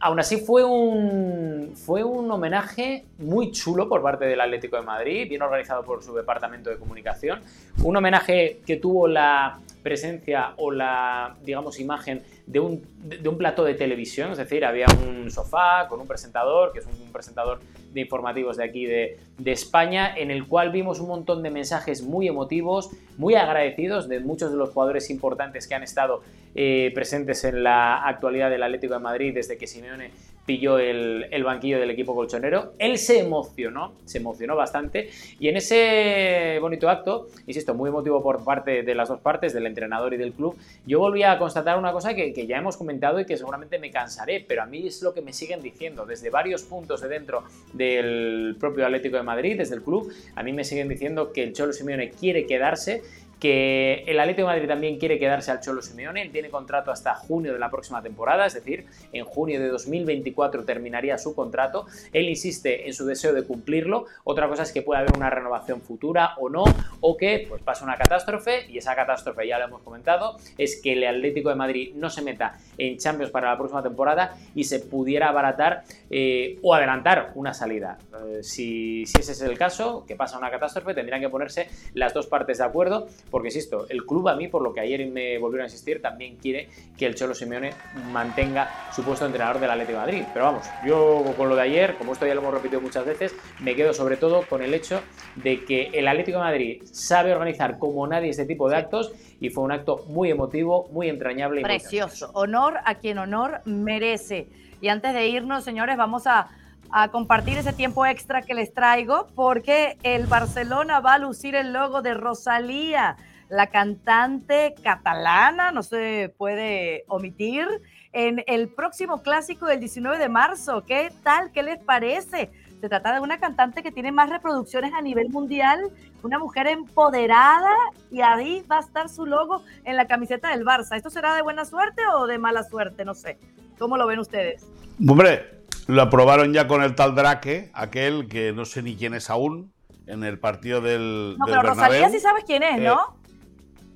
[0.00, 5.28] aún así fue un, fue un homenaje muy chulo por parte del Atlético de Madrid,
[5.28, 7.40] bien organizado por su departamento de comunicación.
[7.84, 13.64] Un homenaje que tuvo la presencia o la, digamos, imagen de un, de un plato
[13.64, 17.60] de televisión, es decir, había un sofá con un presentador, que es un, presentador
[17.92, 22.02] de informativos de aquí de, de, España, en el cual vimos un montón de mensajes
[22.02, 26.22] muy emotivos, muy agradecidos de muchos de los jugadores importantes que han estado
[26.54, 30.10] eh, presentes en la actualidad del Atlético de Madrid desde que Simeone
[30.46, 32.74] pilló el, el, banquillo del equipo colchonero.
[32.78, 38.44] Él se emocionó, se emocionó bastante y en ese bonito acto, insisto, muy emotivo por
[38.44, 41.92] parte de las dos partes, del entrenador y del club, yo volví a constatar una
[41.92, 45.02] cosa que, que ya hemos comentado y que seguramente me cansaré, pero a mí es
[45.02, 49.58] lo que me siguen diciendo desde varios puntos de dentro del propio Atlético de Madrid,
[49.58, 53.02] desde el club, a mí me siguen diciendo que el Cholo Simeone quiere quedarse
[53.42, 57.16] que el Atlético de Madrid también quiere quedarse al Cholo Simeone, él tiene contrato hasta
[57.16, 62.28] junio de la próxima temporada, es decir, en junio de 2024 terminaría su contrato, él
[62.28, 66.36] insiste en su deseo de cumplirlo, otra cosa es que pueda haber una renovación futura
[66.38, 66.62] o no,
[67.00, 70.92] o que pues pase una catástrofe, y esa catástrofe ya lo hemos comentado, es que
[70.92, 74.78] el Atlético de Madrid no se meta en Champions para la próxima temporada y se
[74.78, 77.98] pudiera abaratar eh, o adelantar una salida.
[78.24, 82.14] Eh, si, si ese es el caso, que pasa una catástrofe, tendrían que ponerse las
[82.14, 85.38] dos partes de acuerdo porque insisto, el club a mí, por lo que ayer me
[85.38, 86.68] volvieron a insistir, también quiere
[86.98, 87.72] que el Cholo Simeone
[88.12, 90.24] mantenga su puesto de entrenador del Atlético de Madrid.
[90.34, 93.34] Pero vamos, yo con lo de ayer, como esto ya lo hemos repetido muchas veces,
[93.58, 95.00] me quedo sobre todo con el hecho
[95.36, 99.48] de que el Atlético de Madrid sabe organizar como nadie este tipo de actos y
[99.48, 101.62] fue un acto muy emotivo, muy entrañable.
[101.62, 102.30] Y Precioso.
[102.34, 104.46] honor a quien honor merece.
[104.82, 106.50] Y antes de irnos, señores, vamos a
[106.92, 111.72] a compartir ese tiempo extra que les traigo porque el Barcelona va a lucir el
[111.72, 113.16] logo de Rosalía,
[113.48, 117.66] la cantante catalana, no se puede omitir,
[118.12, 120.84] en el próximo clásico del 19 de marzo.
[120.84, 121.50] ¿Qué tal?
[121.50, 122.50] ¿Qué les parece?
[122.80, 125.80] Se trata de una cantante que tiene más reproducciones a nivel mundial,
[126.22, 127.74] una mujer empoderada
[128.10, 130.96] y ahí va a estar su logo en la camiseta del Barça.
[130.96, 133.04] ¿Esto será de buena suerte o de mala suerte?
[133.04, 133.38] No sé.
[133.78, 134.66] ¿Cómo lo ven ustedes?
[135.08, 139.30] Hombre, lo aprobaron ya con el tal Drake, aquel que no sé ni quién es
[139.30, 139.72] aún,
[140.06, 141.36] en el partido del.
[141.38, 143.20] No, pero Rosalía sí sabes quién es, ¿no?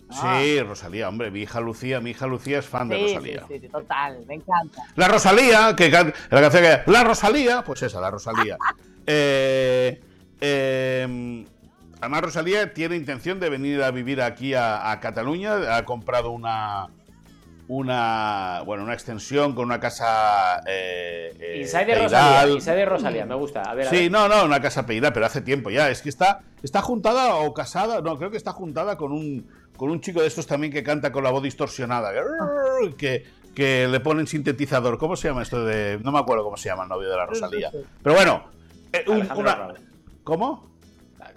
[0.08, 3.44] Sí, Rosalía, hombre, mi hija Lucía, mi hija Lucía es fan de Rosalía.
[3.48, 4.84] Sí, sí, total, me encanta.
[4.94, 8.56] La Rosalía, que la canción que La Rosalía, pues esa, la Rosalía.
[9.06, 10.00] eh,
[10.40, 11.44] eh,
[12.00, 16.86] además, Rosalía tiene intención de venir a vivir aquí a Cataluña, ha comprado una,
[17.68, 23.62] una bueno una extensión con una casa eh, eh Inside Rosalía, Inside Rosalía, me gusta.
[23.62, 25.90] A ver, sí, no, no, una casa peidal, pero hace tiempo ya.
[25.90, 29.90] Es que está, está juntada o casada, no, creo que está juntada con un, con
[29.90, 32.12] un chico de estos también que canta con la voz distorsionada,
[32.96, 33.24] que,
[33.54, 34.98] que le ponen sintetizador.
[34.98, 35.98] ¿Cómo se llama esto de.?
[36.02, 37.70] No me acuerdo cómo se llama el novio de la Rosalía.
[38.02, 38.44] Pero bueno,
[38.92, 39.74] eh, una...
[40.22, 40.75] ¿Cómo?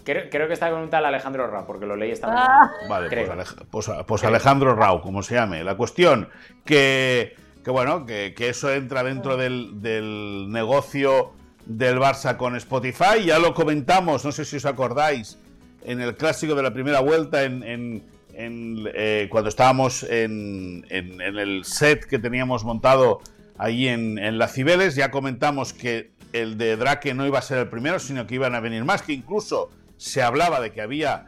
[0.03, 2.31] Creo, que está con un tal Alejandro Rao, porque lo leí esta ah.
[2.31, 2.71] mañana.
[2.89, 5.63] Vale, pues, pues, pues, Alejandro Rao, como se llame.
[5.63, 6.29] La cuestión
[6.65, 11.33] que, que bueno, que, eso entra dentro del, negocio
[11.65, 13.25] del Barça con Spotify.
[13.25, 15.38] Ya lo comentamos, no sé si os acordáis,
[15.83, 22.19] en el clásico de la primera vuelta, en, eh, cuando estábamos en, el set que
[22.19, 23.21] teníamos montado
[23.57, 27.67] ahí en, la Cibeles, ya comentamos que el de Drake no iba a ser el
[27.67, 31.25] primero, sino que iban a venir más, que incluso se hablaba de que había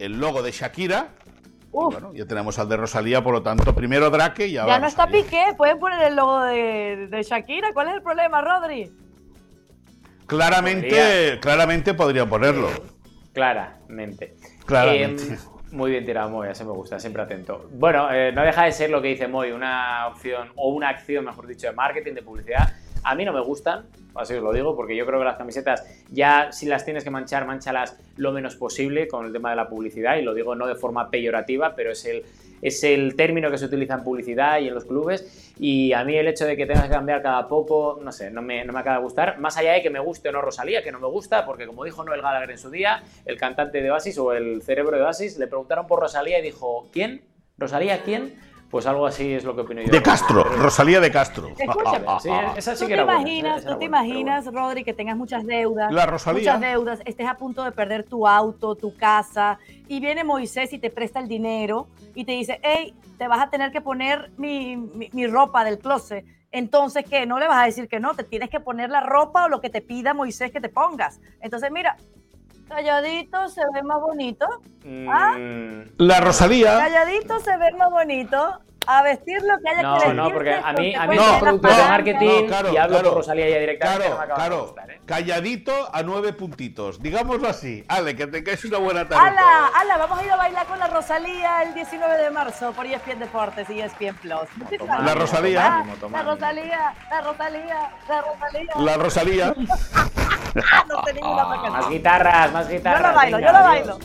[0.00, 1.14] el logo de Shakira.
[1.70, 4.74] Bueno, ya tenemos al de Rosalía, por lo tanto, primero Drake y ahora.
[4.74, 7.72] Ya no está Piqué, pueden poner el logo de, Shakira.
[7.72, 8.92] ¿Cuál es el problema, Rodri?
[10.26, 11.40] Claramente, podría.
[11.40, 12.68] claramente podría ponerlo.
[13.32, 14.34] Claramente.
[14.66, 15.22] Claramente.
[15.22, 15.38] Em,
[15.70, 17.68] muy bien tirado, Moy, ese me gusta, siempre atento.
[17.70, 21.24] Bueno, eh, no deja de ser lo que dice Moy, una opción, o una acción,
[21.24, 22.72] mejor dicho, de marketing, de publicidad.
[23.02, 25.84] A mí no me gustan, así os lo digo, porque yo creo que las camisetas
[26.10, 29.68] ya si las tienes que manchar, manchalas lo menos posible con el tema de la
[29.68, 32.24] publicidad, y lo digo no de forma peyorativa, pero es el,
[32.60, 36.16] es el término que se utiliza en publicidad y en los clubes, y a mí
[36.16, 38.80] el hecho de que tengas que cambiar cada poco, no sé, no me, no me
[38.80, 41.08] acaba de gustar, más allá de que me guste o no Rosalía, que no me
[41.08, 44.62] gusta, porque como dijo Noel Gallagher en su día, el cantante de Oasis o el
[44.62, 47.22] cerebro de Oasis, le preguntaron por Rosalía y dijo, ¿quién?
[47.56, 48.34] ¿Rosalía quién?
[48.70, 49.90] Pues algo así es lo que opino yo.
[49.90, 51.48] De Castro, Rosalía de Castro.
[51.56, 55.46] Escúchame, sí, esa sí ¿Tú que te imaginas, tú te imaginas, Rodri, que tengas muchas
[55.46, 55.90] deudas.
[55.90, 56.54] La Rosalía.
[56.54, 60.78] Muchas deudas, estés a punto de perder tu auto, tu casa, y viene Moisés y
[60.78, 64.76] te presta el dinero y te dice, hey, te vas a tener que poner mi,
[64.76, 66.24] mi ropa del closet.
[66.50, 67.26] Entonces, ¿qué?
[67.26, 69.60] No le vas a decir que no, te tienes que poner la ropa o lo
[69.60, 71.20] que te pida Moisés que te pongas.
[71.40, 71.96] Entonces, mira,
[72.68, 74.46] Calladito se ve más bonito.
[75.08, 75.36] ¿Ah?
[75.96, 76.78] La Rosalía.
[76.78, 78.60] Calladito se ve más bonito.
[78.90, 80.14] A vestir lo que haya No, que vestir.
[80.14, 81.58] no, porque a mí, a mí No, de no,
[81.88, 83.08] marketing no, claro, y hablo claro.
[83.10, 84.62] por Rosalía ya directamente, Claro, no me acaba de claro.
[84.66, 85.00] gustar, ¿eh?
[85.04, 87.02] Calladito a nueve puntitos.
[87.02, 87.84] Digámoslo así.
[87.88, 89.26] Ale, que tengáis una buena tarde.
[89.28, 89.70] ¡Hala!
[89.74, 89.96] ¡Hala!
[89.98, 93.68] Vamos a ir a bailar con la Rosalía el 19 de marzo por ESPN Deportes
[93.70, 94.48] y ESPN Plus.
[95.04, 95.14] La.
[95.14, 95.84] Rosalía.
[96.10, 96.22] La.
[96.22, 98.72] Rosalía, la Rosalía, la Rosalía.
[98.76, 99.54] La Rosalía.
[100.88, 103.02] No sé ninguna Más guitarras, más Yo guitarras.
[103.10, 103.86] lo bailo, venga, yo lo adiós.
[103.88, 103.98] bailo.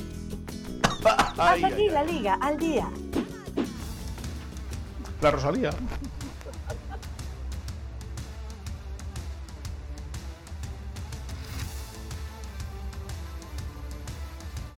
[1.06, 1.90] Ay, Hasta ay, aquí ay.
[1.90, 2.88] la liga, al día.
[5.24, 5.70] La Rosalía.